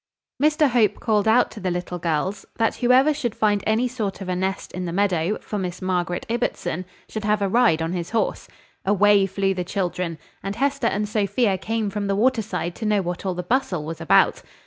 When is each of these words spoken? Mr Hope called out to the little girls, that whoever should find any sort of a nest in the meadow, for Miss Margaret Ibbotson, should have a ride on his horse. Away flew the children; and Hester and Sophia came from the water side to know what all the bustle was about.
Mr 0.41 0.67
Hope 0.67 0.99
called 0.99 1.27
out 1.27 1.51
to 1.51 1.59
the 1.59 1.69
little 1.69 1.99
girls, 1.99 2.43
that 2.57 2.77
whoever 2.77 3.13
should 3.13 3.35
find 3.35 3.63
any 3.67 3.87
sort 3.87 4.19
of 4.19 4.29
a 4.29 4.35
nest 4.35 4.71
in 4.71 4.85
the 4.85 4.91
meadow, 4.91 5.37
for 5.41 5.59
Miss 5.59 5.79
Margaret 5.79 6.25
Ibbotson, 6.27 6.85
should 7.07 7.23
have 7.23 7.39
a 7.39 7.47
ride 7.47 7.83
on 7.83 7.93
his 7.93 8.09
horse. 8.09 8.47
Away 8.83 9.27
flew 9.27 9.53
the 9.53 9.63
children; 9.63 10.17
and 10.41 10.55
Hester 10.55 10.87
and 10.87 11.07
Sophia 11.07 11.55
came 11.59 11.91
from 11.91 12.07
the 12.07 12.15
water 12.15 12.41
side 12.41 12.73
to 12.77 12.85
know 12.87 13.03
what 13.03 13.27
all 13.27 13.35
the 13.35 13.43
bustle 13.43 13.85
was 13.85 14.01
about. 14.01 14.41